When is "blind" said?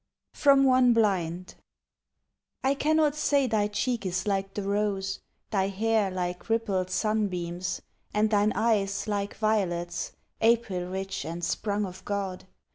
0.93-1.53